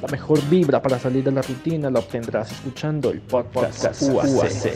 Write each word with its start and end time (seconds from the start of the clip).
La 0.00 0.06
mejor 0.06 0.40
vibra 0.48 0.80
para 0.80 0.96
salir 0.96 1.24
de 1.24 1.32
la 1.32 1.42
rutina 1.42 1.90
la 1.90 1.98
obtendrás 1.98 2.52
escuchando 2.52 3.10
el 3.10 3.20
podcast 3.20 4.00
UAC. 4.02 4.72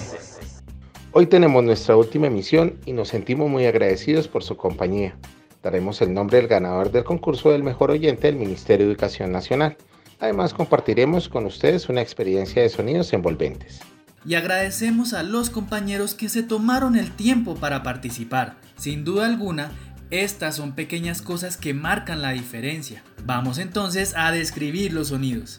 Hoy 1.13 1.27
tenemos 1.27 1.63
nuestra 1.63 1.97
última 1.97 2.27
emisión 2.27 2.81
y 2.87 2.93
nos 2.93 3.09
sentimos 3.09 3.49
muy 3.49 3.67
agradecidos 3.67 4.27
por 4.27 4.43
su 4.43 4.57
compañía. 4.57 5.17
Daremos 5.63 6.03
el 6.03 6.13
nombre 6.13 6.39
del 6.39 6.49
ganador 6.49 6.91
del 6.91 7.05
concurso 7.05 7.51
del 7.51 7.63
mejor 7.63 7.93
oyente 7.93 8.27
del 8.27 8.35
Ministerio 8.35 8.87
de 8.87 8.93
Educación 8.93 9.31
Nacional. 9.31 9.77
Además 10.19 10.55
compartiremos 10.55 11.29
con 11.29 11.47
ustedes 11.47 11.89
una 11.89 12.03
experiencia 12.03 12.61
de 12.61 12.69
sonidos 12.69 13.13
envolventes. 13.13 13.81
Y 14.27 14.35
agradecemos 14.35 15.13
a 15.13 15.23
los 15.23 15.51
compañeros 15.51 16.15
que 16.15 16.29
se 16.29 16.43
tomaron 16.43 16.97
el 16.97 17.13
tiempo 17.13 17.55
para 17.55 17.85
participar. 17.85 18.57
Sin 18.77 19.05
duda 19.05 19.27
alguna, 19.27 19.71
estas 20.13 20.57
son 20.57 20.73
pequeñas 20.73 21.23
cosas 21.23 21.57
que 21.57 21.73
marcan 21.73 22.21
la 22.21 22.33
diferencia. 22.33 23.03
Vamos 23.25 23.57
entonces 23.57 24.15
a 24.15 24.31
describir 24.31 24.93
los 24.93 25.09
sonidos. 25.09 25.59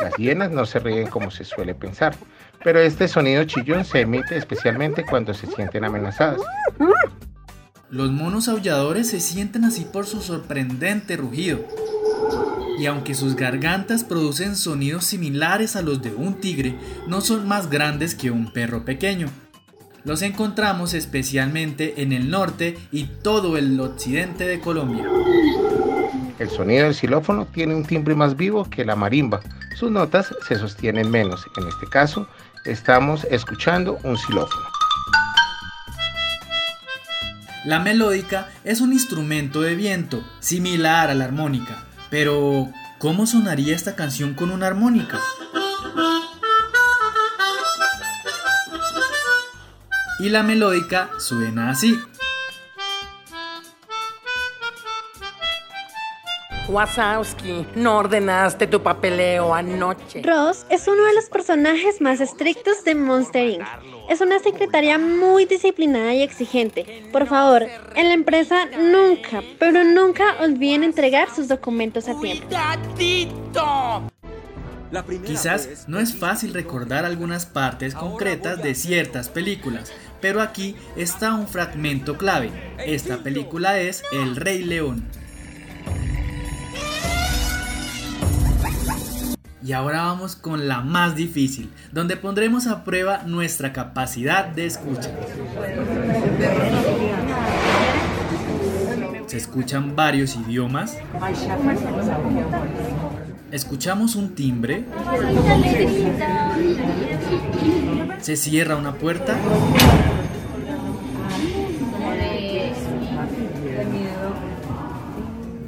Las 0.00 0.16
hienas 0.16 0.50
no 0.50 0.64
se 0.64 0.78
ríen 0.78 1.08
como 1.08 1.30
se 1.30 1.44
suele 1.44 1.74
pensar, 1.74 2.16
pero 2.64 2.80
este 2.80 3.06
sonido 3.06 3.44
chillón 3.44 3.84
se 3.84 4.00
emite 4.00 4.38
especialmente 4.38 5.04
cuando 5.04 5.34
se 5.34 5.46
sienten 5.46 5.84
amenazadas. 5.84 6.40
Los 7.90 8.10
monos 8.10 8.48
aulladores 8.48 9.10
se 9.10 9.20
sienten 9.20 9.66
así 9.66 9.84
por 9.84 10.06
su 10.06 10.22
sorprendente 10.22 11.18
rugido. 11.18 11.66
Y 12.78 12.86
aunque 12.86 13.14
sus 13.14 13.36
gargantas 13.36 14.04
producen 14.04 14.56
sonidos 14.56 15.04
similares 15.04 15.76
a 15.76 15.82
los 15.82 16.00
de 16.00 16.14
un 16.14 16.40
tigre, 16.40 16.76
no 17.06 17.20
son 17.20 17.46
más 17.46 17.68
grandes 17.68 18.14
que 18.14 18.30
un 18.30 18.50
perro 18.52 18.86
pequeño. 18.86 19.28
Los 20.04 20.20
encontramos 20.20 20.92
especialmente 20.92 22.02
en 22.02 22.12
el 22.12 22.28
norte 22.28 22.76
y 22.92 23.04
todo 23.04 23.56
el 23.56 23.80
occidente 23.80 24.46
de 24.46 24.60
Colombia. 24.60 25.06
El 26.38 26.50
sonido 26.50 26.84
del 26.84 26.94
xilófono 26.94 27.46
tiene 27.46 27.74
un 27.74 27.86
timbre 27.86 28.14
más 28.14 28.36
vivo 28.36 28.68
que 28.68 28.84
la 28.84 28.96
marimba. 28.96 29.40
Sus 29.76 29.90
notas 29.90 30.34
se 30.46 30.56
sostienen 30.56 31.10
menos. 31.10 31.46
En 31.56 31.66
este 31.66 31.86
caso, 31.86 32.28
estamos 32.66 33.24
escuchando 33.30 33.98
un 34.02 34.18
xilófono. 34.18 34.66
La 37.64 37.78
melódica 37.78 38.50
es 38.62 38.82
un 38.82 38.92
instrumento 38.92 39.62
de 39.62 39.74
viento, 39.74 40.22
similar 40.40 41.08
a 41.08 41.14
la 41.14 41.24
armónica. 41.24 41.84
Pero, 42.10 42.68
¿cómo 42.98 43.26
sonaría 43.26 43.74
esta 43.74 43.96
canción 43.96 44.34
con 44.34 44.50
una 44.50 44.66
armónica? 44.66 45.18
Y 50.18 50.28
la 50.28 50.42
melódica 50.42 51.10
suena 51.18 51.70
así. 51.70 51.98
Wazowski, 56.68 57.66
no 57.74 57.98
ordenaste 57.98 58.66
tu 58.66 58.82
papeleo 58.82 59.54
anoche. 59.54 60.22
Ross 60.22 60.64
es 60.70 60.88
uno 60.88 61.04
de 61.04 61.14
los 61.14 61.26
personajes 61.26 62.00
más 62.00 62.20
estrictos 62.20 62.84
de 62.84 62.94
Monster 62.94 63.48
Inc. 63.50 63.66
Es 64.08 64.20
una 64.20 64.38
secretaria 64.38 64.98
muy 64.98 65.44
disciplinada 65.44 66.14
y 66.14 66.22
exigente. 66.22 67.06
Por 67.12 67.26
favor, 67.26 67.66
en 67.94 68.08
la 68.08 68.14
empresa 68.14 68.66
nunca, 68.78 69.42
pero 69.58 69.84
nunca 69.84 70.36
olviden 70.40 70.84
entregar 70.84 71.28
sus 71.34 71.48
documentos 71.48 72.08
a 72.08 72.18
tiempo. 72.18 72.48
Quizás 75.26 75.84
no 75.88 75.98
es 75.98 76.14
fácil 76.14 76.54
recordar 76.54 77.04
algunas 77.04 77.46
partes 77.46 77.94
concretas 77.94 78.62
de 78.62 78.74
ciertas 78.74 79.28
películas, 79.28 79.92
pero 80.20 80.40
aquí 80.40 80.76
está 80.96 81.34
un 81.34 81.48
fragmento 81.48 82.16
clave. 82.16 82.50
Esta 82.78 83.18
película 83.18 83.80
es 83.80 84.02
El 84.12 84.36
Rey 84.36 84.62
León. 84.62 85.04
Y 89.64 89.72
ahora 89.72 90.02
vamos 90.02 90.36
con 90.36 90.68
la 90.68 90.82
más 90.82 91.16
difícil, 91.16 91.72
donde 91.90 92.18
pondremos 92.18 92.66
a 92.66 92.84
prueba 92.84 93.22
nuestra 93.24 93.72
capacidad 93.72 94.44
de 94.44 94.66
escucha. 94.66 95.10
Se 99.26 99.38
escuchan 99.38 99.96
varios 99.96 100.36
idiomas. 100.36 100.98
Escuchamos 103.54 104.16
un 104.16 104.34
timbre. 104.34 104.84
Se 108.20 108.34
cierra 108.34 108.74
una 108.74 108.94
puerta. 108.94 109.36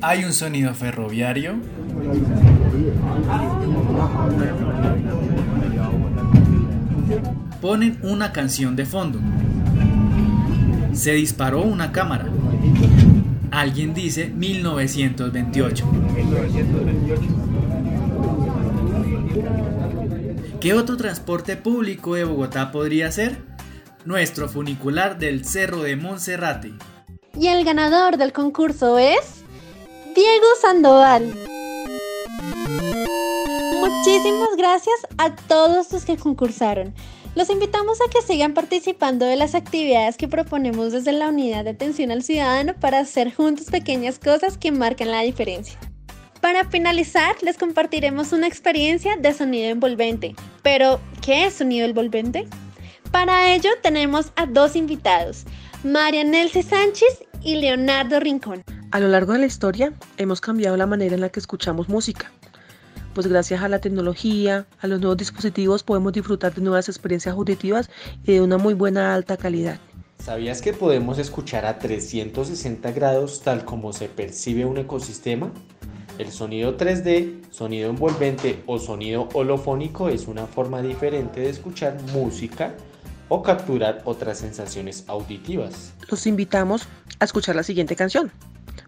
Hay 0.02 0.24
un 0.24 0.32
sonido 0.32 0.74
ferroviario. 0.74 1.54
Ponen 7.60 8.00
una 8.02 8.32
canción 8.32 8.74
de 8.74 8.84
fondo. 8.84 9.20
Se 10.92 11.12
disparó 11.12 11.62
una 11.62 11.92
cámara. 11.92 12.26
Alguien 13.52 13.94
dice 13.94 14.28
1928. 14.30 15.84
¿Qué 20.66 20.74
otro 20.74 20.96
transporte 20.96 21.56
público 21.56 22.16
de 22.16 22.24
Bogotá 22.24 22.72
podría 22.72 23.12
ser? 23.12 23.38
Nuestro 24.04 24.48
funicular 24.48 25.16
del 25.16 25.44
Cerro 25.44 25.82
de 25.82 25.94
Monserrate. 25.94 26.72
Y 27.38 27.46
el 27.46 27.64
ganador 27.64 28.16
del 28.16 28.32
concurso 28.32 28.98
es 28.98 29.44
Diego 30.16 30.46
Sandoval. 30.60 31.32
Muchísimas 33.78 34.56
gracias 34.58 34.96
a 35.18 35.36
todos 35.36 35.92
los 35.92 36.04
que 36.04 36.16
concursaron. 36.16 36.92
Los 37.36 37.48
invitamos 37.48 38.00
a 38.00 38.10
que 38.10 38.22
sigan 38.22 38.52
participando 38.52 39.24
de 39.24 39.36
las 39.36 39.54
actividades 39.54 40.16
que 40.16 40.26
proponemos 40.26 40.90
desde 40.90 41.12
la 41.12 41.28
Unidad 41.28 41.62
de 41.62 41.70
Atención 41.70 42.10
al 42.10 42.24
Ciudadano 42.24 42.74
para 42.74 42.98
hacer 42.98 43.32
juntos 43.32 43.66
pequeñas 43.66 44.18
cosas 44.18 44.58
que 44.58 44.72
marcan 44.72 45.12
la 45.12 45.20
diferencia. 45.20 45.78
Para 46.46 46.64
finalizar, 46.64 47.34
les 47.42 47.58
compartiremos 47.58 48.30
una 48.30 48.46
experiencia 48.46 49.16
de 49.16 49.32
sonido 49.34 49.68
envolvente. 49.68 50.36
Pero, 50.62 51.00
¿qué 51.20 51.46
es 51.46 51.54
sonido 51.54 51.88
envolvente? 51.88 52.46
Para 53.10 53.52
ello 53.52 53.70
tenemos 53.82 54.30
a 54.36 54.46
dos 54.46 54.76
invitados, 54.76 55.42
María 55.82 56.22
Nelce 56.22 56.62
Sánchez 56.62 57.24
y 57.42 57.56
Leonardo 57.56 58.20
Rincón. 58.20 58.62
A 58.92 59.00
lo 59.00 59.08
largo 59.08 59.32
de 59.32 59.40
la 59.40 59.46
historia 59.46 59.92
hemos 60.18 60.40
cambiado 60.40 60.76
la 60.76 60.86
manera 60.86 61.16
en 61.16 61.22
la 61.22 61.30
que 61.30 61.40
escuchamos 61.40 61.88
música 61.88 62.30
pues 63.12 63.26
gracias 63.26 63.62
a 63.62 63.68
la 63.68 63.80
tecnología, 63.80 64.66
a 64.78 64.86
los 64.86 65.00
nuevos 65.00 65.16
dispositivos 65.16 65.82
podemos 65.82 66.12
disfrutar 66.12 66.54
de 66.54 66.60
nuevas 66.60 66.88
experiencias 66.88 67.34
auditivas 67.34 67.90
y 68.24 68.34
de 68.34 68.40
una 68.42 68.58
muy 68.58 68.74
buena 68.74 69.14
alta 69.14 69.36
calidad. 69.36 69.80
¿Sabías 70.22 70.60
que 70.60 70.72
podemos 70.72 71.18
escuchar 71.18 71.66
a 71.66 71.78
360 71.78 72.92
grados 72.92 73.42
tal 73.42 73.64
como 73.64 73.92
se 73.92 74.08
percibe 74.08 74.64
un 74.64 74.76
ecosistema? 74.76 75.50
El 76.18 76.32
sonido 76.32 76.78
3D, 76.78 77.42
sonido 77.50 77.90
envolvente 77.90 78.62
o 78.66 78.78
sonido 78.78 79.28
holofónico 79.34 80.08
es 80.08 80.26
una 80.26 80.46
forma 80.46 80.80
diferente 80.80 81.40
de 81.40 81.50
escuchar 81.50 82.00
música 82.14 82.74
o 83.28 83.42
capturar 83.42 84.00
otras 84.06 84.38
sensaciones 84.38 85.04
auditivas. 85.08 85.92
Los 86.08 86.26
invitamos 86.26 86.88
a 87.20 87.24
escuchar 87.26 87.54
la 87.54 87.62
siguiente 87.62 87.96
canción, 87.96 88.32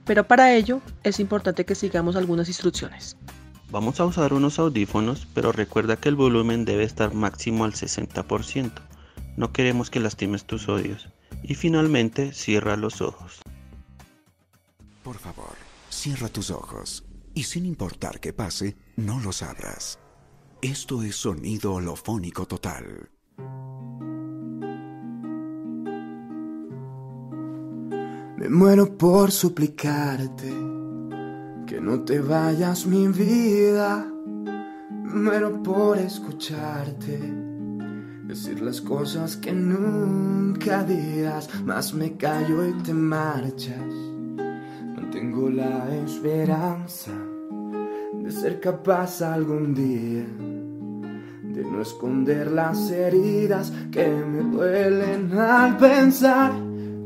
pero 0.06 0.27
para 0.27 0.55
ello 0.55 0.81
es 1.03 1.21
importante 1.21 1.66
que 1.66 1.75
sigamos 1.75 2.16
algunas 2.16 2.49
instrucciones. 2.49 3.16
Vamos 3.71 4.00
a 4.00 4.06
usar 4.06 4.33
unos 4.33 4.59
audífonos, 4.59 5.27
pero 5.34 5.53
recuerda 5.53 5.97
que 5.97 6.09
el 6.09 6.15
volumen 6.15 6.65
debe 6.65 6.84
estar 6.84 7.12
máximo 7.12 7.65
al 7.66 7.75
60%. 7.75 8.72
No 9.37 9.53
queremos 9.53 9.91
que 9.91 10.00
lastimes 10.00 10.47
tus 10.47 10.71
oídos. 10.71 11.09
Y 11.43 11.55
finalmente, 11.55 12.33
cierra 12.33 12.77
los 12.77 13.03
ojos. 13.03 13.41
Por 15.03 15.19
favor, 15.19 15.54
cierra 15.91 16.28
tus 16.28 16.51
ojos. 16.51 17.04
Y 17.39 17.45
sin 17.45 17.67
importar 17.67 18.19
qué 18.19 18.33
pase, 18.33 18.77
no 18.97 19.21
los 19.21 19.45
abras. 19.45 20.01
Esto 20.61 21.05
es 21.05 21.15
sonido 21.15 21.75
holofónico 21.75 22.47
total. 22.47 23.11
Me 28.39 28.49
muero 28.49 28.99
por 28.99 29.31
suplicarte 29.31 30.53
que 31.65 31.81
no 31.81 32.01
te 32.03 32.19
vayas 32.19 32.87
mi 32.87 33.07
vida, 33.07 34.05
muero 35.05 35.63
por 35.63 35.97
escucharte. 35.99 37.21
Decir 38.25 38.61
las 38.63 38.81
cosas 38.81 39.37
que 39.37 39.53
nunca 39.53 40.83
digas, 40.83 41.49
más 41.63 41.95
me 41.95 42.17
callo 42.17 42.67
y 42.67 42.73
te 42.83 42.93
marchas. 42.93 43.95
No 43.95 45.09
tengo 45.13 45.49
la 45.49 45.89
esperanza 46.05 47.28
de 48.28 48.34
ser 48.34 48.60
capaz 48.60 49.22
algún 49.22 49.75
día 49.75 50.27
de 51.54 51.65
no 51.65 51.80
esconder 51.80 52.51
las 52.51 52.91
heridas 52.91 53.72
que 53.91 54.07
me 54.07 54.42
duelen 54.54 55.33
al 55.33 55.78
pensar 55.78 56.53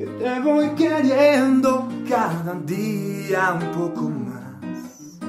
que 0.01 0.07
te 0.07 0.41
voy 0.41 0.71
queriendo 0.71 1.89
cada 2.09 2.55
día 2.67 3.53
un 3.53 3.71
poco 3.71 4.11
más 4.11 5.21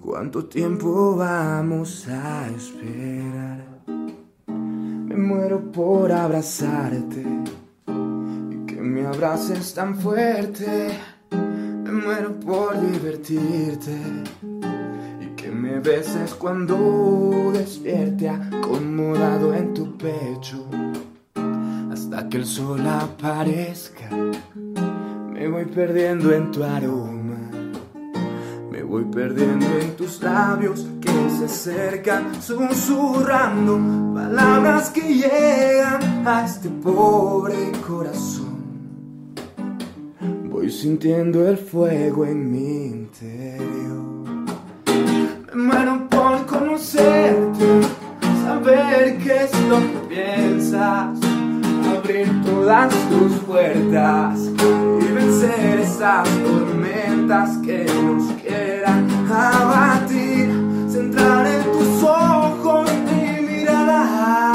¿Cuánto 0.00 0.46
tiempo 0.46 1.14
vamos 1.14 2.08
a 2.08 2.48
esperar? 2.48 3.64
Me 4.48 5.16
muero 5.16 5.70
por 5.70 6.10
abrazarte 6.10 7.24
y 8.50 8.66
que 8.66 8.80
me 8.80 9.06
abraces 9.06 9.74
tan 9.74 9.96
fuerte. 9.96 10.90
Me 11.30 11.92
muero 11.92 12.38
por 12.40 12.78
divertirte 12.80 14.51
cuando 16.38 17.52
despierte 17.52 18.28
acomodado 18.28 19.54
en 19.54 19.72
tu 19.72 19.96
pecho 19.96 20.68
hasta 21.90 22.28
que 22.28 22.38
el 22.38 22.46
sol 22.46 22.86
aparezca. 22.86 24.10
Me 25.32 25.48
voy 25.48 25.64
perdiendo 25.66 26.32
en 26.32 26.50
tu 26.50 26.62
aroma. 26.62 27.50
Me 28.70 28.82
voy 28.82 29.04
perdiendo 29.04 29.66
en 29.80 29.96
tus 29.96 30.20
labios 30.20 30.86
que 31.00 31.30
se 31.38 31.44
acercan 31.44 32.42
susurrando 32.42 33.78
palabras 34.14 34.90
que 34.90 35.14
llegan 35.14 36.26
a 36.26 36.44
este 36.44 36.68
pobre 36.68 37.72
corazón. 37.86 38.62
Voy 40.50 40.70
sintiendo 40.70 41.48
el 41.48 41.56
fuego 41.56 42.26
en 42.26 42.50
mi 42.50 42.86
interior. 42.86 44.11
Piensas, 50.08 51.18
abrir 51.96 52.42
todas 52.42 52.90
tus 53.08 53.32
puertas 53.46 54.38
y 54.38 55.12
vencer 55.12 55.80
esas 55.80 56.28
tormentas 56.28 57.56
que 57.58 57.84
nos 57.84 58.32
quieran 58.42 59.08
abatir. 59.30 60.50
Centrar 60.90 61.46
en 61.46 61.62
tus 61.72 62.02
ojos 62.02 62.90
mi 63.06 63.46
mirada, 63.46 64.52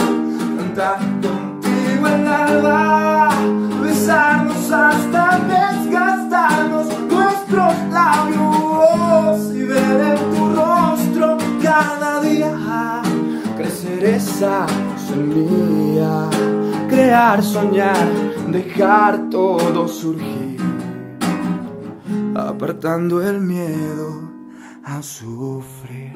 cantar 0.57 0.99
contigo 1.21 2.07
en 2.07 2.25
la 2.25 2.45
alba, 2.45 3.29
besarnos 3.81 4.71
hasta 4.71 5.39
desgastarnos 5.47 6.87
nuestros 7.09 7.73
labios 7.91 9.55
y 9.55 9.63
ver 9.63 10.01
en 10.01 10.35
tu 10.35 10.55
rostro 10.55 11.37
cada 11.61 12.21
día 12.21 13.01
crecer 13.57 14.05
esa 14.05 14.67
semilla, 15.07 16.29
crear, 16.89 17.41
soñar, 17.41 18.07
dejar 18.51 19.29
todo 19.29 19.87
surgir, 19.87 20.59
apartando 22.35 23.21
el 23.21 23.39
miedo 23.39 24.29
a 24.83 25.01
sufrir. 25.01 26.13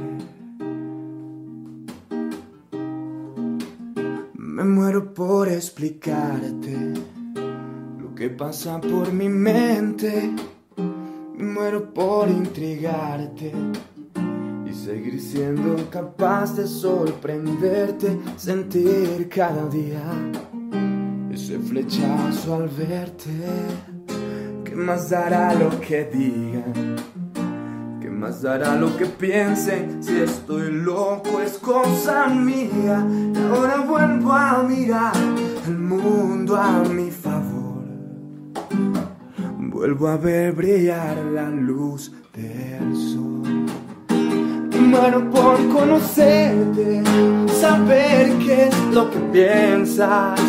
Me 4.34 4.64
muero 4.66 5.14
por 5.14 5.48
explicarte 5.48 6.94
lo 8.00 8.14
que 8.14 8.30
pasa 8.30 8.80
por 8.82 9.14
mi 9.14 9.30
mente. 9.30 10.36
Me 11.38 11.44
muero 11.44 11.94
por 11.94 12.30
intrigarte 12.30 13.54
y 14.72 14.74
seguir 14.74 15.20
siendo 15.20 15.90
capaz 15.90 16.56
de 16.56 16.66
sorprenderte, 16.66 18.18
sentir 18.38 19.28
cada 19.28 19.68
día 19.68 20.02
ese 21.30 21.60
flechazo 21.60 22.56
al 22.56 22.70
verte. 22.70 23.30
¿Qué 24.64 24.76
más 24.76 25.10
dará 25.10 25.54
lo 25.56 25.78
que 25.82 26.06
digan? 26.06 26.96
¿Qué 28.00 28.10
más 28.10 28.42
dará 28.42 28.76
lo 28.76 28.96
que 28.96 29.08
piensen? 29.08 30.02
Si 30.02 30.18
estoy 30.18 30.72
loco 30.72 31.42
es 31.42 31.58
cosa 31.58 32.28
mía. 32.28 33.06
Ahora 33.50 33.82
vuelvo 33.82 34.32
a 34.32 34.64
mirar 34.64 35.16
el 35.68 35.78
mundo 35.78 36.56
a 36.56 36.84
mi 36.84 37.12
favor. 37.12 37.84
Vuelvo 39.58 40.08
a 40.08 40.16
ver 40.16 40.54
brillar 40.54 41.18
la 41.26 41.50
luz 41.50 42.14
del 42.34 42.96
sol. 42.96 43.31
Muero 45.02 45.32
por 45.32 45.58
conocerte, 45.70 47.02
saber 47.60 48.38
qué 48.38 48.68
es 48.68 48.76
lo 48.94 49.10
que 49.10 49.18
piensas, 49.34 50.40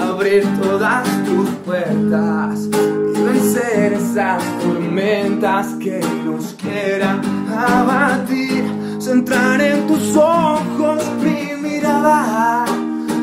abrir 0.00 0.44
todas 0.60 1.06
tus 1.24 1.48
puertas 1.64 2.66
y 3.14 3.22
vencer 3.22 3.92
esas 3.92 4.42
tormentas 4.60 5.68
que 5.74 6.00
nos 6.24 6.52
quieran 6.54 7.20
abatir. 7.48 8.64
Centrar 8.98 9.60
en 9.60 9.86
tus 9.86 10.16
ojos 10.16 11.00
mi 11.22 11.54
mirada, 11.62 12.64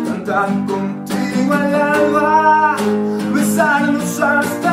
cantar 0.07 0.47
contigo 0.65 1.53
al 1.53 1.75
alba, 1.75 2.77
besarnos 3.33 4.21
hasta 4.21 4.68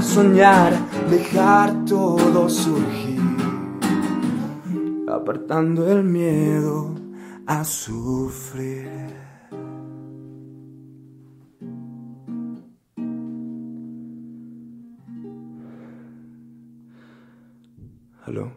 soñar, 0.00 0.72
dejar 1.10 1.84
todo 1.84 2.48
surgir, 2.48 3.20
apartando 5.08 5.90
el 5.90 6.04
miedo 6.04 6.94
a 7.46 7.64
sufrir. 7.64 8.88
¿Aló? 18.24 18.52